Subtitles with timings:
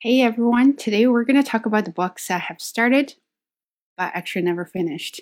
[0.00, 3.14] Hey everyone, today we're going to talk about the books I have started
[3.96, 5.20] but actually never finished.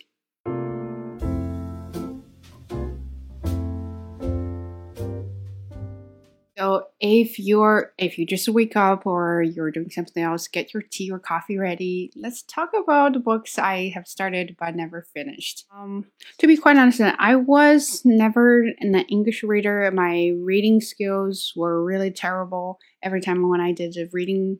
[6.58, 10.83] So if you're if you just wake up or you're doing something else, get your
[10.83, 12.11] tea or coffee ready.
[12.15, 15.65] Let's talk about the books I have started but never finished.
[15.75, 16.05] Um,
[16.39, 19.91] to be quite honest, I was never an English reader.
[19.91, 22.79] My reading skills were really terrible.
[23.03, 24.59] Every time when I did a reading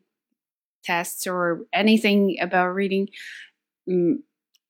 [0.87, 3.09] tests or anything about reading,
[3.88, 4.16] mm,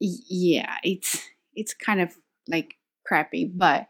[0.00, 1.22] yeah, it's
[1.54, 2.14] it's kind of
[2.48, 3.46] like crappy.
[3.46, 3.88] But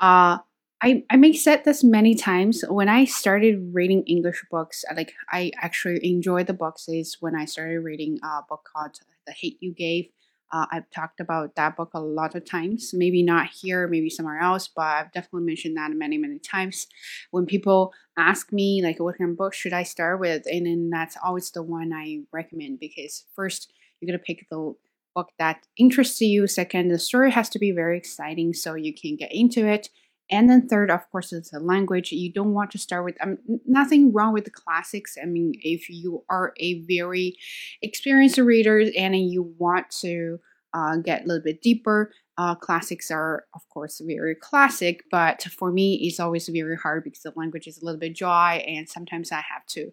[0.00, 0.38] uh
[0.80, 4.84] I, I may said this many times when I started reading English books.
[4.94, 9.32] Like I actually enjoy the books is when I started reading a book called "The
[9.32, 10.10] Hate You Gave."
[10.50, 12.92] Uh, I've talked about that book a lot of times.
[12.94, 16.86] Maybe not here, maybe somewhere else, but I've definitely mentioned that many, many times.
[17.30, 20.90] When people ask me like, "What kind of book should I start with?" and then
[20.90, 24.74] that's always the one I recommend because first you're gonna pick the
[25.14, 26.46] book that interests you.
[26.46, 29.90] Second, the story has to be very exciting so you can get into it
[30.30, 32.12] and then third, of course, is the language.
[32.12, 35.16] You don't want to start with um, nothing wrong with the classics.
[35.20, 37.36] I mean, if you are a very
[37.80, 40.38] experienced reader and you want to
[40.74, 45.04] uh, get a little bit deeper, uh, classics are, of course, very classic.
[45.10, 48.58] But for me, it's always very hard because the language is a little bit dry,
[48.58, 49.92] and sometimes I have to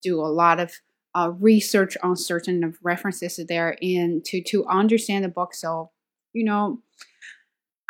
[0.00, 0.80] do a lot of
[1.14, 5.54] uh, research on certain references there and to to understand the book.
[5.54, 5.90] So,
[6.32, 6.80] you know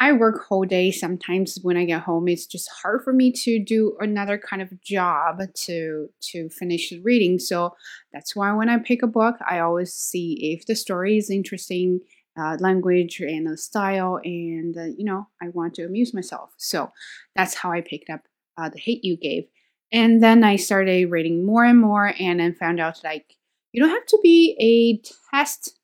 [0.03, 0.91] I work whole day.
[0.91, 4.83] Sometimes when I get home, it's just hard for me to do another kind of
[4.83, 7.39] job to to finish the reading.
[7.39, 7.77] So
[8.13, 12.01] that's why when I pick a book, I always see if the story is interesting,
[12.37, 16.51] uh, language and style, and uh, you know I want to amuse myself.
[16.57, 16.91] So
[17.37, 18.23] that's how I picked up
[18.59, 19.45] uh, the Hate You Gave,
[19.93, 23.37] and then I started reading more and more, and then found out like
[23.71, 25.01] you don't have to be a
[25.31, 25.79] test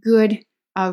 [0.00, 0.44] good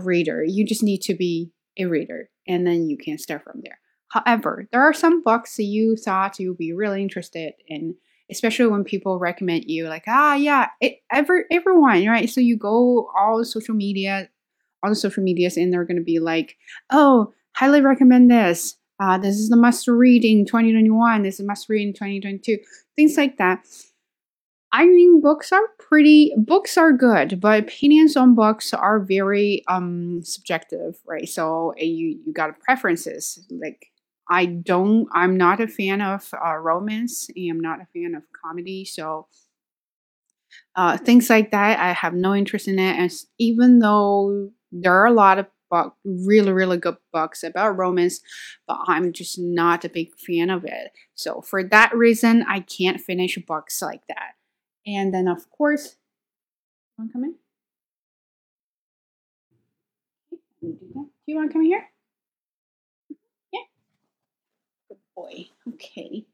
[0.02, 0.44] reader.
[0.44, 3.80] You just need to be a reader and then you can start from there.
[4.10, 7.96] However, there are some books that you thought you'd be really interested in,
[8.30, 12.30] especially when people recommend you, like, ah, yeah, it, every, everyone, right?
[12.30, 14.30] So you go all social media,
[14.84, 16.58] all the social medias, and they're going to be like,
[16.92, 18.78] oh, highly recommend this.
[19.00, 21.24] Uh, this is the must read in 2021.
[21.24, 22.60] This is must read in 2022.
[22.96, 23.66] Things like that.
[24.76, 26.34] I mean, books are pretty.
[26.36, 31.30] Books are good, but opinions on books are very um subjective, right?
[31.30, 33.46] So uh, you you got preferences.
[33.52, 33.92] Like
[34.30, 35.08] I don't.
[35.14, 37.30] I'm not a fan of uh, romance.
[37.38, 38.84] I'm not a fan of comedy.
[38.84, 39.28] So
[40.76, 42.98] uh, things like that, I have no interest in it.
[42.98, 48.22] And even though there are a lot of book, really really good books about romance,
[48.68, 50.92] but I'm just not a big fan of it.
[51.14, 54.34] So for that reason, I can't finish books like that.
[54.86, 55.96] And then, of course,
[56.98, 57.36] you want to come in?
[60.64, 60.78] do
[61.28, 61.90] you want to come here?
[63.52, 63.62] Yeah.
[64.90, 65.48] Good boy.
[65.70, 66.26] Okay.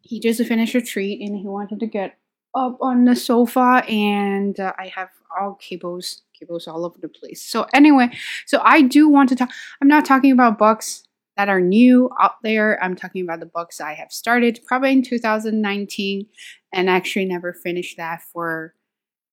[0.00, 2.18] He just finished a treat and he wanted to get
[2.54, 5.08] up on the sofa and uh, I have
[5.38, 7.42] all cables cables all over the place.
[7.42, 8.10] So anyway,
[8.46, 11.04] so I do want to talk I'm not talking about books
[11.36, 12.82] that are new out there.
[12.82, 16.26] I'm talking about the books I have started probably in 2019
[16.72, 18.74] and actually never finished that for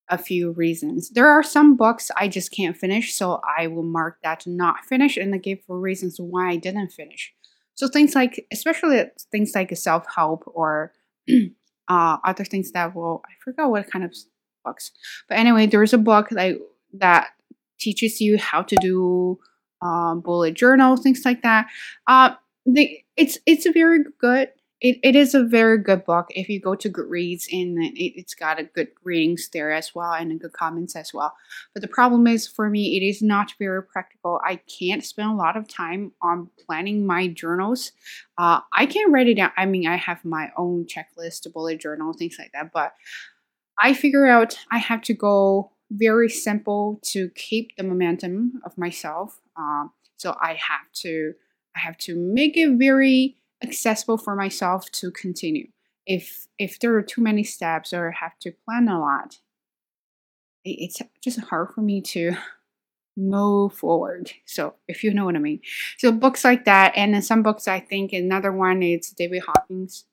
[0.10, 1.10] a few reasons.
[1.10, 5.18] There are some books I just can't finish, so I will mark that not finished
[5.18, 7.34] and I give for reasons why I didn't finish.
[7.76, 10.92] So things like, especially things like self help or
[11.88, 14.14] uh, other things that will, I forgot what kind of
[14.66, 14.92] books.
[15.30, 16.58] But anyway, there's a book that,
[16.94, 17.30] that
[17.80, 19.40] teaches you how to do
[19.82, 21.68] um, bullet journal, things like that.
[22.08, 24.50] Uh, the, it's it's a very good.
[24.84, 28.34] It, it is a very good book if you go to Goodreads and it, it's
[28.34, 31.36] got a good ratings there as well and a good comments as well.
[31.76, 34.42] But the problem is for me, it is not very practical.
[34.44, 37.92] I can't spend a lot of time on planning my journals.
[38.40, 39.52] Uh, I can write it down.
[39.56, 42.72] I mean, I have my own checklist, bullet journal, things like that.
[42.74, 42.96] But
[43.78, 49.40] I figure out I have to go very simple to keep the momentum of myself.
[49.62, 51.34] Um, so I have to
[51.76, 55.68] I have to make it very accessible for myself to continue.
[56.06, 59.38] If if there are too many steps or have to plan a lot,
[60.66, 62.36] it's just hard for me to
[63.18, 64.32] move forward.
[64.46, 65.62] So if you know what I mean.
[65.98, 70.06] So books like that, and some books I think another one is David Hawkins.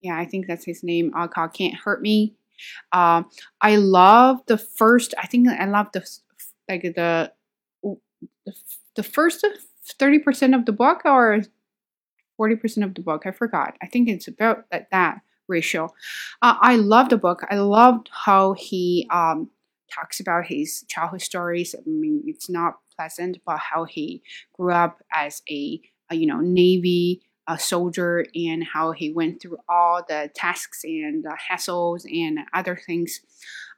[0.00, 1.12] Yeah, I think that's his name.
[1.14, 2.34] Uh, called Can't Hurt Me.
[2.92, 3.28] Um,
[3.60, 5.14] I love the first.
[5.18, 6.08] I think I love the
[6.68, 7.32] like the
[8.96, 9.44] the, first
[9.98, 11.42] thirty percent of the book, or
[12.40, 13.24] 40% of the book.
[13.26, 13.76] I forgot.
[13.82, 15.88] I think it's about that, that ratio.
[16.40, 17.42] Uh, I love the book.
[17.50, 19.50] I loved how he um,
[19.92, 21.74] talks about his childhood stories.
[21.74, 24.22] I mean, it's not pleasant, but how he
[24.54, 25.80] grew up as a,
[26.10, 31.24] a you know Navy a soldier and how he went through all the tasks and
[31.24, 33.20] the hassles and other things.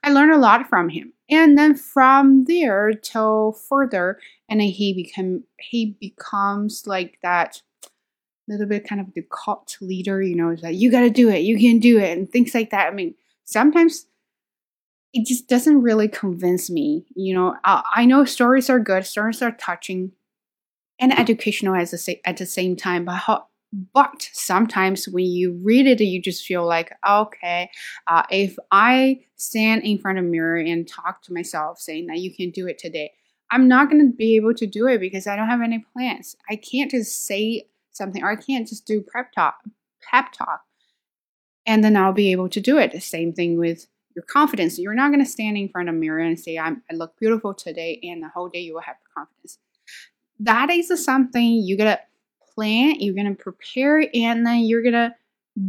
[0.03, 4.93] I learned a lot from him, and then from there till further, and then he
[4.93, 7.61] become he becomes like that
[8.47, 11.29] little bit kind of the cult leader, you know, is that you got to do
[11.29, 12.87] it, you can do it, and things like that.
[12.87, 14.05] I mean, sometimes
[15.13, 17.05] it just doesn't really convince me.
[17.15, 20.11] You know, I, I know stories are good, stories are touching
[20.99, 23.47] and educational at the, at the same time, but how,
[23.93, 27.69] but sometimes when you read it, you just feel like, okay,
[28.07, 32.19] uh, if I stand in front of a mirror and talk to myself saying that
[32.19, 33.11] you can do it today,
[33.51, 36.35] I'm not going to be able to do it because I don't have any plans.
[36.49, 39.55] I can't just say something or I can't just do prep talk,
[40.09, 40.61] pep talk,
[41.65, 42.91] and then I'll be able to do it.
[42.91, 44.79] The same thing with your confidence.
[44.79, 47.53] You're not going to stand in front of a mirror and say, i look beautiful
[47.53, 49.59] today, and the whole day you will have confidence.
[50.39, 51.99] That is something you got to
[52.55, 55.13] plan, you're going to prepare, and then you're going to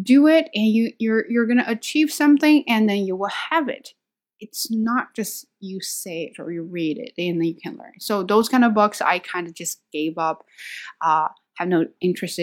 [0.02, 3.68] do it, and you, you're, you're going to achieve something, and then you will have
[3.68, 3.92] it.
[4.38, 7.94] It's not just you say it or you read it, and then you can learn.
[7.98, 10.44] So those kind of books, I kind of just gave up,
[11.00, 12.38] uh, have no interest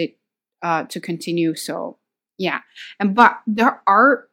[0.62, 1.54] uh, to continue.
[1.54, 1.98] So
[2.38, 2.60] yeah,
[2.98, 4.28] and but there are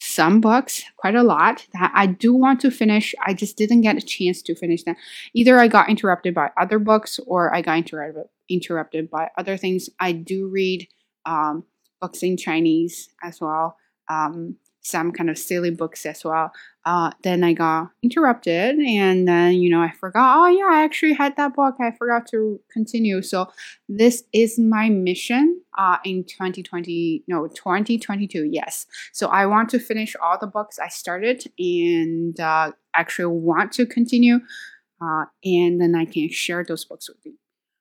[0.00, 3.14] some books, quite a lot, that I do want to finish.
[3.26, 4.96] I just didn't get a chance to finish them.
[5.34, 9.88] Either I got interrupted by other books or I got interrupted interrupted by other things.
[9.98, 10.88] I do read
[11.24, 11.64] um,
[12.00, 13.76] books in Chinese as well.
[14.08, 16.52] Um, some kind of silly books as well.
[16.86, 20.38] Uh, then I got interrupted, and then you know I forgot.
[20.38, 21.74] Oh yeah, I actually had that book.
[21.80, 23.20] I forgot to continue.
[23.20, 23.46] So
[23.88, 27.24] this is my mission uh, in 2020.
[27.28, 28.48] No, 2022.
[28.50, 28.86] Yes.
[29.12, 33.84] So I want to finish all the books I started, and uh, actually want to
[33.84, 34.40] continue,
[35.02, 37.34] uh, and then I can share those books with you.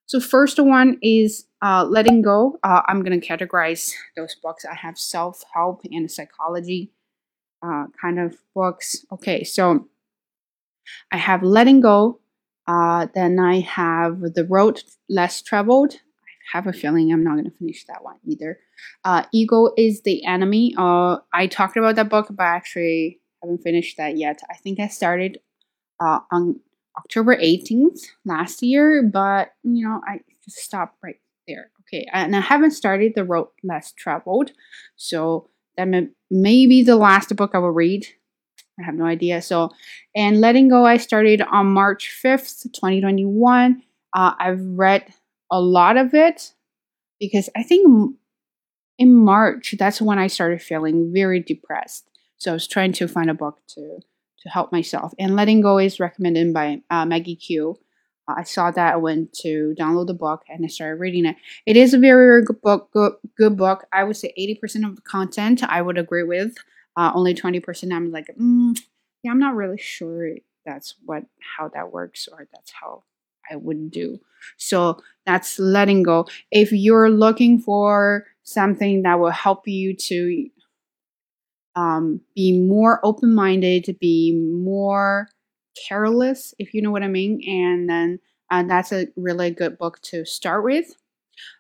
[0.10, 2.58] So first one is uh, letting go.
[2.64, 4.66] Uh, I'm gonna categorize those books.
[4.66, 6.92] I have self help and psychology
[7.62, 9.06] uh, kind of books.
[9.12, 9.88] Okay, so
[11.12, 12.22] I have letting go.
[12.68, 15.94] Uh, then I have the road less traveled.
[15.94, 18.58] I have a feeling I'm not gonna finish that one either.
[19.06, 20.74] Uh, Ego is the enemy.
[20.76, 24.42] Uh, I talked about that book, but I actually haven't finished that yet.
[24.50, 25.40] I think I started
[26.00, 26.62] on
[27.00, 31.72] October 18th last year, but you know, I just stopped right there.
[31.82, 34.52] Okay, and I haven't started The Road Less Traveled,
[34.96, 38.06] so that may, may be the last book I will read.
[38.80, 39.42] I have no idea.
[39.42, 39.72] So,
[40.16, 43.82] and Letting Go, I started on March 5th, 2021.
[44.14, 45.14] Uh, I've read
[45.52, 46.54] a lot of it
[47.20, 48.16] because I think
[48.98, 52.10] in March, that's when I started feeling very depressed.
[52.38, 54.00] So I was trying to find a book to
[54.42, 55.14] to help myself.
[55.20, 57.78] And Letting Go is recommended by uh, Maggie Q.
[58.28, 61.36] Uh, I saw that I went to download the book and I started reading it.
[61.66, 62.92] It is a very, very good book.
[62.92, 63.86] Good, good book.
[63.92, 66.56] I would say 80% of the content I would agree with.
[66.96, 68.78] Uh, only 20% I'm like, mm,
[69.24, 71.24] yeah, I'm not really sure that's what
[71.58, 73.04] how that works or that's how
[73.50, 74.20] I would do.
[74.58, 76.28] So that's letting go.
[76.52, 80.50] If you're looking for something that will help you to
[81.80, 85.30] um, be more open minded, to be more
[85.88, 87.42] careless, if you know what I mean.
[87.48, 88.20] And then
[88.52, 90.96] uh, that's a really good book to start with.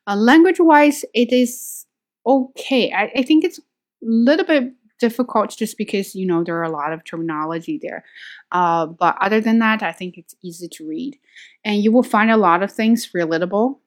[0.06, 1.86] Uh, language wise, it is
[2.26, 2.92] okay.
[2.92, 3.64] I, I think it's a
[4.02, 8.04] little bit difficult just because you know there are a lot of terminology there
[8.52, 11.18] uh, but other than that i think it's easy to read
[11.64, 13.78] and you will find a lot of things relatable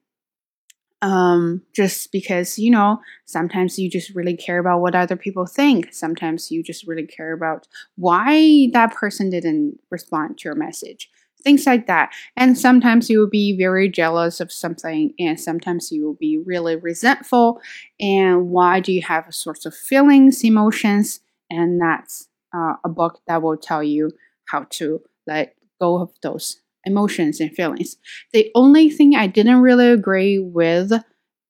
[1.03, 5.93] um, just because you know sometimes you just really care about what other people think.
[5.93, 7.67] Sometimes you just really care about
[7.97, 11.11] why that person didn't respond to your message.
[11.43, 12.13] Things like that.
[12.37, 16.77] And sometimes you will be very jealous of something and sometimes you will be really
[16.77, 17.61] resentful.
[17.99, 21.19] And why do you have sorts of feelings emotions?
[21.51, 24.13] And that's uh, a book that will tell you
[24.47, 27.97] how to let go of those emotions and feelings.
[28.33, 30.93] The only thing I didn't really agree with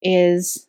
[0.02, 0.66] is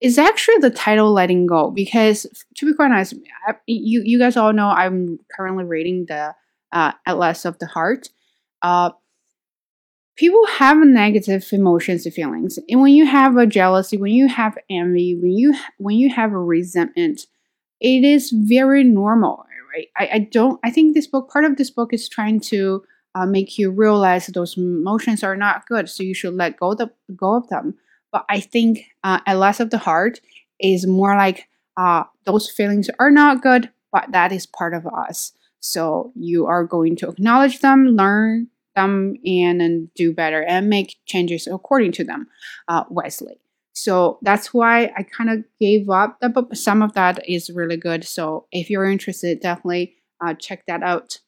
[0.00, 2.26] is actually the title letting go because
[2.56, 3.14] to be quite honest
[3.46, 6.34] I, you you guys all know i'm currently reading the
[6.72, 8.08] uh, atlas of the heart
[8.62, 8.90] uh,
[10.16, 14.56] people have negative emotions and feelings and when you have a jealousy when you have
[14.68, 17.22] envy when you when you have a resentment
[17.80, 21.70] it is very normal right I, I don't i think this book part of this
[21.70, 22.82] book is trying to
[23.14, 25.88] uh, make you realize those emotions are not good.
[25.88, 27.74] So you should let go, the, go of them.
[28.12, 30.20] But I think uh, Atlas of the Heart
[30.58, 35.32] is more like uh, those feelings are not good, but that is part of us.
[35.60, 40.96] So you are going to acknowledge them, learn them, and, and do better and make
[41.06, 42.28] changes according to them
[42.68, 43.40] uh, wisely.
[43.72, 48.04] So that's why I kind of gave up but some of that is really good.
[48.04, 51.20] So if you're interested, definitely uh, check that out.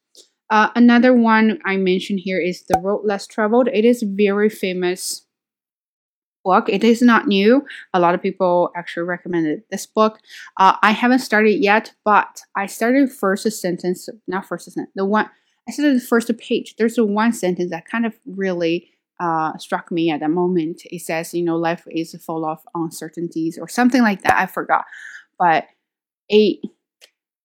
[0.53, 3.69] Uh, another one I mentioned here is The Road Less Traveled.
[3.73, 5.25] It is very famous
[6.45, 6.69] book.
[6.69, 7.65] It is not new.
[7.95, 10.19] A lot of people actually recommended this book.
[10.59, 15.31] Uh, I haven't started yet, but I started first sentence, not first sentence, the one,
[15.67, 16.75] I started the first page.
[16.77, 18.91] There's a one sentence that kind of really
[19.21, 20.83] uh, struck me at that moment.
[20.85, 24.37] It says, you know, life is full of uncertainties or something like that.
[24.37, 24.85] I forgot.
[25.39, 25.65] But
[26.29, 26.59] it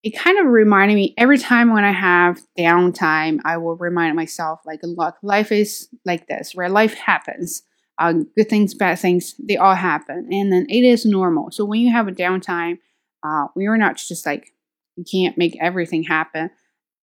[0.07, 4.61] it kind of reminded me every time when I have downtime, I will remind myself,
[4.65, 7.63] like, look, life is like this, where life happens.
[7.99, 10.29] Uh, good things, bad things, they all happen.
[10.31, 11.51] And then it is normal.
[11.51, 12.77] So when you have a downtime,
[13.21, 14.53] uh, we are not just like,
[14.95, 16.51] you can't make everything happen.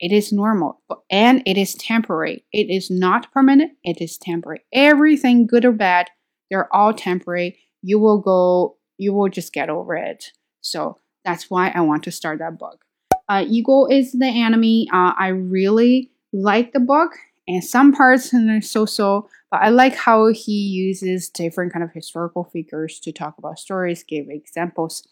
[0.00, 0.80] It is normal
[1.11, 2.46] and it is temporary.
[2.52, 4.62] It is not permanent, it is temporary.
[4.73, 6.08] Everything, good or bad,
[6.49, 7.58] they're all temporary.
[7.82, 10.32] You will go, you will just get over it.
[10.62, 12.84] So that's why I want to start that book.
[13.28, 14.88] Uh, Ego is the enemy.
[14.93, 17.12] Uh, I really like the book,
[17.49, 22.45] and some parts are so-so, but I like how he uses different kind of historical
[22.45, 25.07] figures to talk about stories, give examples.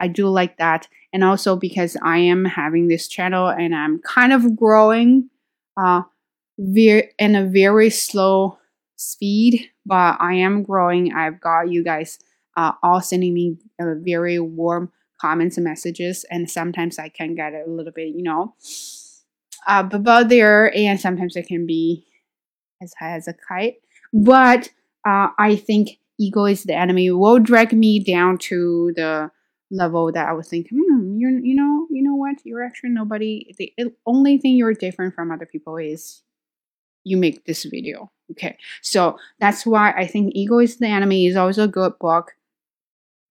[0.00, 4.32] I do like that, and also because I am having this channel and I'm kind
[4.32, 5.30] of growing,
[5.76, 6.02] uh,
[6.58, 8.58] very in a very slow
[8.96, 11.12] speed, but I am growing.
[11.12, 12.18] I've got you guys
[12.56, 17.52] uh, all sending me a very warm comments and messages and sometimes i can get
[17.52, 18.54] a little bit you know
[19.66, 22.06] uh, above there and sometimes it can be
[22.82, 23.76] as high as a kite.
[24.12, 24.70] But
[25.06, 27.10] uh, i think ego is the enemy.
[27.10, 29.30] Will drag me down to the
[29.72, 32.36] level that i was thinking hmm, you're you know you know what?
[32.44, 33.52] You're actually nobody.
[33.58, 33.72] The
[34.06, 36.22] only thing you're different from other people is
[37.04, 38.10] you make this video.
[38.32, 38.56] Okay.
[38.82, 41.26] So that's why i think ego is the enemy.
[41.26, 42.32] Is always a good book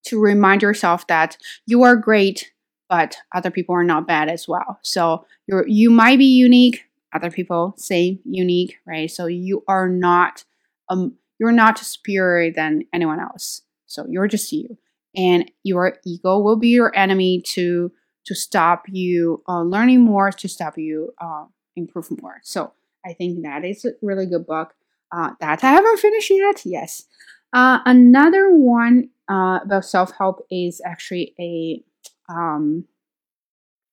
[0.05, 2.51] to remind yourself that you are great,
[2.89, 4.79] but other people are not bad as well.
[4.81, 9.09] So you're you might be unique, other people say unique, right?
[9.09, 10.43] So you are not
[10.89, 13.61] um you're not superior than anyone else.
[13.87, 14.77] So you're just you,
[15.15, 17.91] and your ego will be your enemy to
[18.25, 21.45] to stop you uh, learning more, to stop you uh,
[21.75, 22.39] improve more.
[22.43, 22.73] So
[23.05, 24.73] I think that is a really good book.
[25.11, 26.65] Uh, that I haven't finished yet.
[26.65, 27.05] Yes.
[27.53, 31.82] Uh, another one uh, about self help is actually a
[32.28, 32.84] um,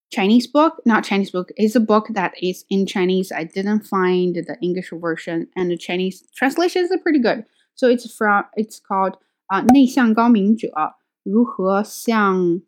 [0.09, 3.31] Chinese book, not Chinese book, is a book that is in Chinese.
[3.31, 7.45] I didn't find the English version, and the Chinese translations are pretty good.
[7.75, 10.71] So it's from it's called 啊、uh, 内向高明者
[11.23, 12.61] 如何向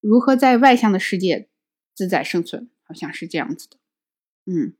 [0.00, 1.48] 如何在外向的世界
[1.94, 3.76] 自在生存，好像是这样子的。
[4.46, 4.74] 嗯，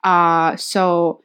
[0.00, 1.22] 啊、uh,，so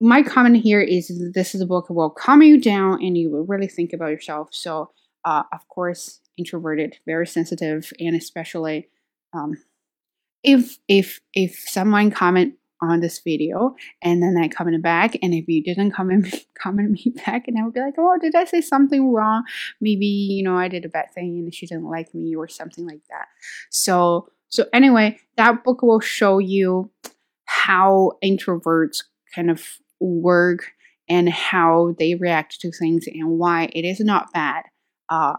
[0.00, 3.30] my comment here is this is a book that will calm you down and you
[3.30, 4.48] will really think about yourself.
[4.52, 4.90] So,
[5.24, 8.88] uh, of course, introverted, very sensitive, and especially
[9.32, 9.56] um,
[10.42, 15.48] if if if someone comment on this video and then I comment back, and if
[15.48, 18.60] you didn't comment comment me back, and I would be like, oh, did I say
[18.60, 19.44] something wrong?
[19.80, 22.86] Maybe you know I did a bad thing and she didn't like me or something
[22.86, 23.28] like that.
[23.70, 26.90] So so anyway, that book will show you
[27.46, 29.02] how introverts
[29.34, 30.72] kind of work
[31.08, 34.64] and how they react to things and why it is not bad.
[35.08, 35.36] Uh,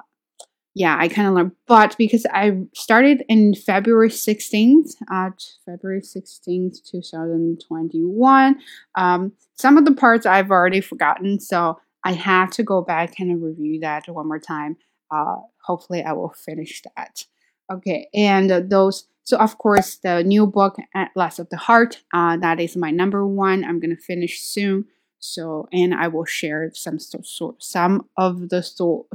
[0.77, 6.83] yeah, I kind of learned, but because I started in February 16th, at February 16th,
[6.89, 8.59] 2021,
[8.93, 13.41] um, some of the parts I've already forgotten, so I have to go back and
[13.41, 14.77] review that one more time.
[15.09, 17.25] Uh, hopefully, I will finish that.
[17.73, 22.37] Okay, and uh, those so of course, the new book, Atlas of the Heart, uh,
[22.37, 23.65] that is my number one.
[23.65, 24.85] I'm gonna finish soon.
[25.19, 29.07] So, and I will share some so, some of the so,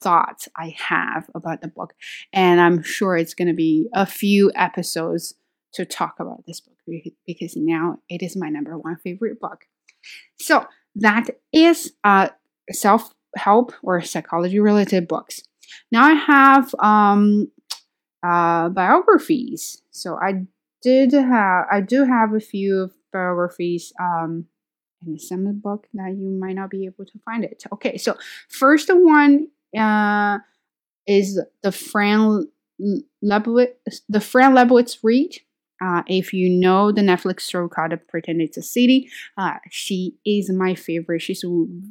[0.00, 1.92] thoughts I have about the book,
[2.32, 5.34] and I'm sure it's gonna be a few episodes
[5.74, 6.78] to talk about this book
[7.26, 9.66] because now it is my number one favorite book.
[10.40, 12.30] So that is uh,
[12.72, 15.42] self help or psychology related books.
[15.92, 17.48] Now I have um,
[18.22, 19.82] uh, biographies.
[19.90, 20.46] So I
[20.82, 24.46] did have, I do have a few biographies um,
[25.04, 27.64] in the summer book that you might not be able to find it.
[27.72, 28.16] Okay, so
[28.48, 30.38] first one uh,
[31.06, 32.48] is the Fran
[33.24, 35.40] Lebowitz, the Fran Lebowitz read.
[35.80, 40.50] Uh, if you know the Netflix show called Pretend It's a City, uh, she is
[40.50, 41.20] my favorite.
[41.20, 41.44] She's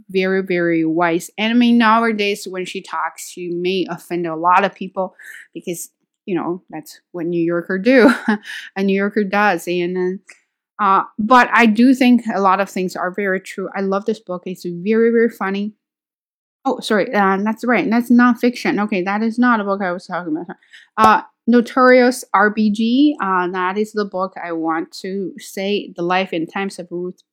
[0.09, 1.31] very, very wise.
[1.37, 5.15] And I mean, nowadays when she talks, she may offend a lot of people
[5.53, 5.89] because,
[6.27, 8.13] you know, that's what New Yorker do.
[8.75, 9.67] a New Yorker does.
[9.67, 10.19] And
[10.79, 13.69] uh, but I do think a lot of things are very true.
[13.75, 14.43] I love this book.
[14.45, 15.73] It's very, very funny.
[16.65, 17.11] Oh, sorry.
[17.13, 17.89] Uh, that's right.
[17.89, 18.83] That's nonfiction.
[18.83, 20.57] Okay, that is not a book I was talking about.
[20.97, 23.13] Uh, Notorious RBG.
[23.21, 27.23] Uh, that is the book I want to say the life and times of Ruth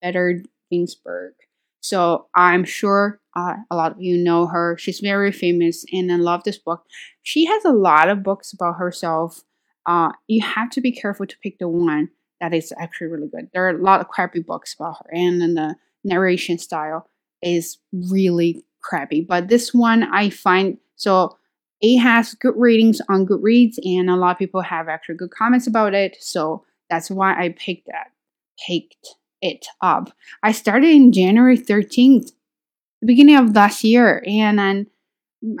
[0.00, 1.32] Bader Ginsburg.
[1.80, 4.76] So I'm sure uh, a lot of you know her.
[4.78, 6.84] She's very famous, and I love this book.
[7.22, 9.44] She has a lot of books about herself.
[9.84, 12.08] Uh, you have to be careful to pick the one
[12.40, 13.48] that is actually really good.
[13.52, 17.08] There are a lot of crappy books about her, and then the narration style
[17.42, 19.20] is really crappy.
[19.20, 21.36] But this one I find so
[21.82, 25.66] it has good ratings on Goodreads, and a lot of people have actually good comments
[25.66, 26.16] about it.
[26.20, 28.12] So that's why I picked that,
[28.66, 30.10] picked it up.
[30.42, 32.30] I started in January 13th,
[33.00, 34.86] the beginning of last year, and then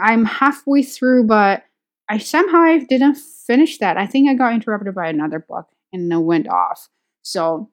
[0.00, 1.64] I'm halfway through, but
[2.08, 3.96] I somehow I didn't finish that.
[3.96, 6.88] I think I got interrupted by another book and it went off.
[7.22, 7.70] So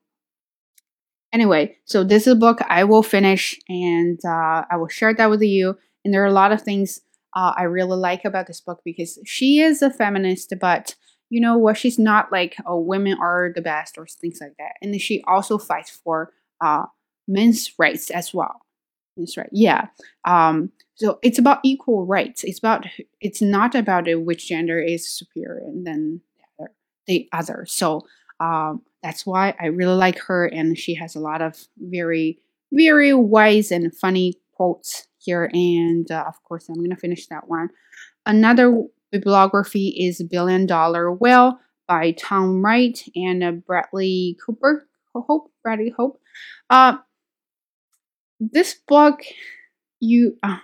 [1.31, 5.29] anyway, so this is a book I will finish and uh, I will share that
[5.29, 5.77] with you.
[6.03, 7.01] And there are a lot of things
[7.35, 10.95] uh, I really like about this book because she is a feminist, but
[11.29, 11.77] you know what?
[11.77, 14.73] She's not like oh, women are the best or things like that.
[14.81, 16.85] And she also fights for uh,
[17.27, 18.62] men's rights as well.
[19.17, 19.87] Men's right, yeah.
[20.25, 22.43] Um, so it's about equal rights.
[22.43, 22.85] It's about
[23.19, 26.71] it's not about which gender is superior than the other.
[27.07, 27.65] The other.
[27.67, 28.01] So
[28.39, 32.39] um, that's why I really like her, and she has a lot of very
[32.71, 35.49] very wise and funny quotes here.
[35.53, 37.69] And uh, of course, I'm going to finish that one.
[38.25, 44.87] Another bibliography is Billion Dollar Whale by Tom Wright and uh, Bradley Cooper.
[45.15, 46.19] Hope, Bradley Hope.
[46.69, 46.97] Uh,
[48.51, 49.21] this book,
[49.99, 50.57] you, uh,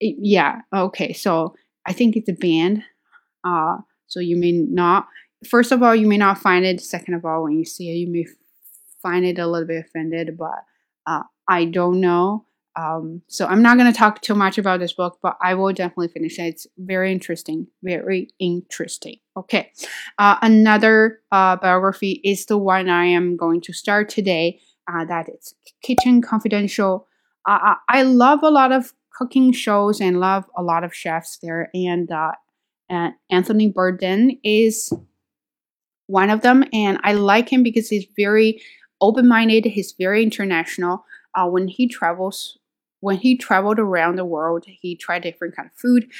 [0.00, 1.12] it, yeah, okay.
[1.12, 1.54] So
[1.86, 2.82] I think it's a band.
[3.44, 5.06] Uh, so you may not,
[5.48, 6.80] first of all, you may not find it.
[6.80, 8.26] Second of all, when you see it, you may
[9.02, 10.64] find it a little bit offended, but
[11.06, 12.44] uh, I don't know.
[12.76, 15.72] Um, so I'm not going to talk too much about this book, but I will
[15.72, 16.42] definitely finish it.
[16.42, 19.16] It's very interesting, very interesting.
[19.36, 19.72] Okay,
[20.18, 24.60] uh, another uh, biography is the one I am going to start today.
[24.92, 27.08] Uh, that is Kitchen Confidential.
[27.46, 32.10] I love a lot of cooking shows and love a lot of chefs there, and
[32.10, 32.32] uh,
[33.30, 34.92] Anthony Bourdain is
[36.06, 38.60] one of them, and I like him because he's very
[39.00, 39.64] open-minded.
[39.64, 41.04] He's very international.
[41.34, 42.58] Uh, when he travels
[43.00, 46.10] when he traveled around the world, he tried different kind of food.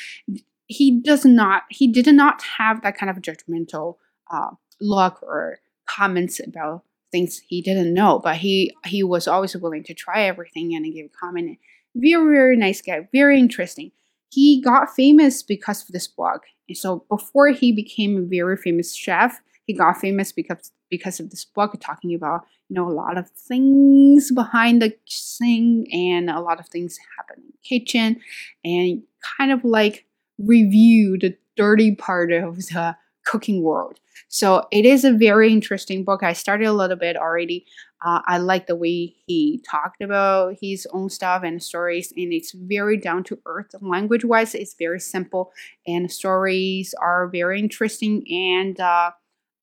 [0.67, 3.97] He does not, he did not have that kind of judgmental
[4.31, 6.85] uh, look or comments about
[7.17, 11.07] things he didn't know, but he he was always willing to try everything and give
[11.07, 11.59] a comment.
[11.95, 13.91] Very very nice guy, very interesting.
[14.31, 16.41] He got famous because of this blog.
[16.69, 21.31] And so before he became a very famous chef, he got famous because because of
[21.31, 26.41] this book talking about you know a lot of things behind the sink and a
[26.41, 28.21] lot of things happen in the kitchen
[28.65, 29.03] and
[29.39, 30.05] kind of like
[30.39, 33.99] review the dirty part of the cooking world
[34.29, 37.65] so it is a very interesting book i started a little bit already
[38.05, 42.53] uh, i like the way he talked about his own stuff and stories and it's
[42.53, 45.53] very down to earth language wise it's very simple
[45.87, 49.11] and stories are very interesting and uh,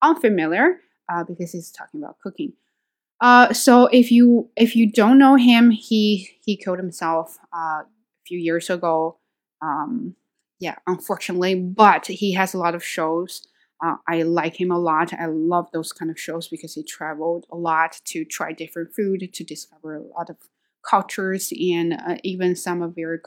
[0.01, 2.53] unfamiliar uh, because he's talking about cooking.
[3.21, 7.85] Uh, so if you if you don't know him, he he killed himself uh, a
[8.25, 9.17] few years ago.
[9.61, 10.15] Um,
[10.59, 13.47] yeah, unfortunately, but he has a lot of shows.
[13.83, 15.13] Uh, I like him a lot.
[15.13, 19.33] I love those kind of shows because he traveled a lot to try different food,
[19.33, 20.37] to discover a lot of
[20.89, 23.19] cultures, and uh, even some of very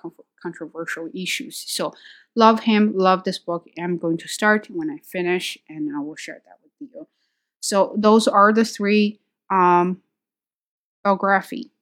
[0.43, 1.65] controversial issues.
[1.67, 1.93] So,
[2.35, 2.93] love him.
[2.95, 3.67] Love this book.
[3.79, 7.07] I'm going to start when I finish, and I will share that with you.
[7.67, 9.19] So those are the three
[9.51, 10.01] um,
[11.03, 11.73] biography,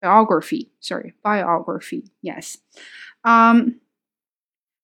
[0.00, 0.70] biography.
[0.80, 2.04] Sorry, biography.
[2.22, 2.56] Yes.
[3.22, 3.81] Um,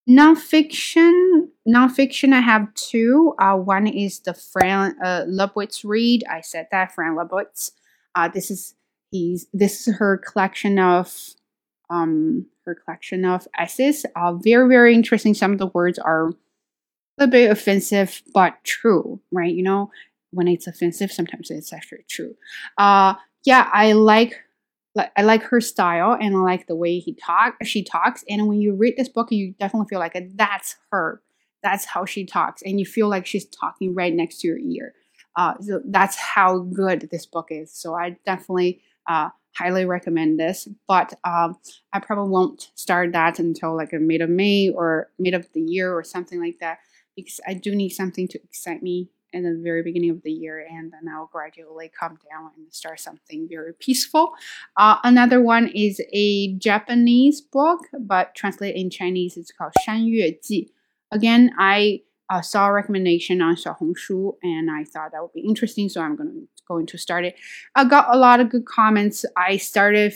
[0.09, 1.47] nonfiction.
[1.67, 2.33] Nonfiction.
[2.33, 3.35] I have two.
[3.39, 5.25] Uh, one is the Fran uh,
[5.83, 6.23] read.
[6.29, 7.71] I said that Fran Lebowitz.
[8.15, 8.75] Uh, this is
[9.11, 11.15] he's this is her collection of
[11.89, 14.05] um her collection of essays.
[14.15, 15.33] Uh, very very interesting.
[15.33, 16.33] Some of the words are a
[17.19, 19.53] little bit offensive, but true, right?
[19.53, 19.91] You know,
[20.31, 22.35] when it's offensive, sometimes it's actually true.
[22.77, 23.13] Uh,
[23.45, 24.41] yeah, I like
[25.15, 28.23] I like her style and I like the way he talk she talks.
[28.29, 31.21] And when you read this book, you definitely feel like that's her.
[31.61, 34.93] That's how she talks, and you feel like she's talking right next to your ear.
[35.35, 37.73] Uh, so that's how good this book is.
[37.73, 40.67] So I definitely uh, highly recommend this.
[40.87, 41.57] But um,
[41.93, 45.61] I probably won't start that until like a mid of May or mid of the
[45.61, 46.79] year or something like that
[47.15, 50.65] because I do need something to excite me in the very beginning of the year,
[50.69, 54.33] and then I'll gradually calm down and start something very peaceful.
[54.77, 60.35] Uh, another one is a Japanese book, but translated in Chinese, it's called Shan Yue
[60.43, 60.71] Ji.
[61.11, 65.89] Again, I uh, saw a recommendation on Xiaohongshu, and I thought that would be interesting,
[65.89, 67.35] so I'm going to going to start it.
[67.75, 69.25] I got a lot of good comments.
[69.35, 70.13] I started,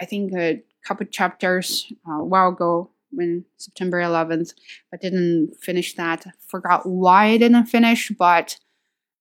[0.00, 4.52] I think, a couple chapters uh, a while ago when September 11th,
[4.90, 6.26] but didn't finish that.
[6.46, 8.58] Forgot why I didn't finish, but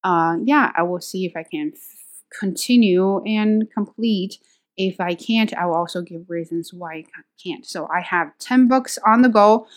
[0.03, 4.37] uh, yeah, I will see if I can f- continue and complete.
[4.77, 7.65] If I can't, I will also give reasons why I can't.
[7.65, 9.67] So I have 10 books on the go.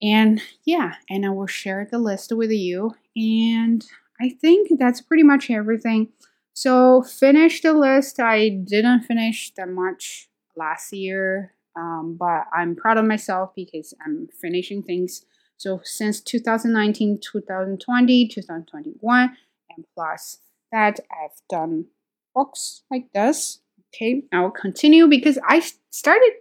[0.00, 2.94] And yeah, and I will share the list with you.
[3.16, 3.84] And
[4.20, 6.08] I think that's pretty much everything.
[6.54, 8.20] So finish the list.
[8.20, 14.28] I didn't finish that much last year um, but I'm proud of myself because I'm
[14.40, 15.24] finishing things.
[15.56, 19.36] So since 2019, 2020, 2021,
[19.76, 20.38] and plus
[20.70, 21.86] that, I've done
[22.34, 23.60] books like this.
[23.94, 26.32] Okay, I will continue because I started.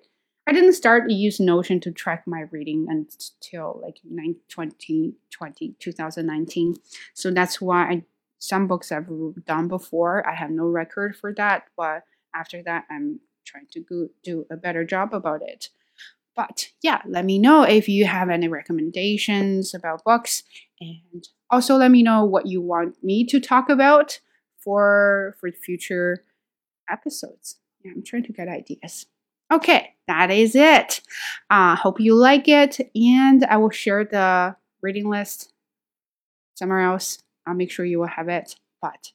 [0.48, 3.98] I didn't start to use Notion to track my reading until like
[4.50, 6.76] 2020, 2019.
[7.14, 8.04] So that's why I,
[8.40, 9.08] some books I've
[9.46, 10.28] done before.
[10.28, 14.58] I have no record for that, but after that, I'm trying to go, do a
[14.58, 15.70] better job about it.
[16.36, 20.44] But yeah, let me know if you have any recommendations about books,
[20.80, 24.20] and also let me know what you want me to talk about
[24.58, 26.24] for for future
[26.90, 27.58] episodes.
[27.84, 29.08] Yeah, I'm trying to get ideas.
[29.52, 31.02] Okay, that is it.
[31.50, 35.52] Uh, hope you like it, and I will share the reading list
[36.56, 37.22] somewhere else.
[37.46, 38.56] I'll make sure you will have it.
[38.82, 39.12] But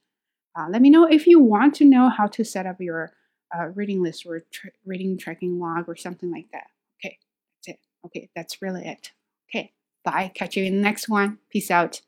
[0.54, 3.12] uh, let me know if you want to know how to set up your
[3.56, 6.68] uh, reading list or tra- reading tracking log or something like that.
[7.00, 7.18] Okay,
[7.56, 7.80] that's it.
[8.04, 9.12] Okay, that's really it.
[9.50, 9.72] Okay,
[10.04, 10.30] bye.
[10.34, 11.38] Catch you in the next one.
[11.50, 12.00] Peace out.